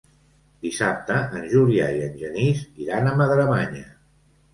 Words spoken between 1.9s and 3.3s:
i en Genís iran a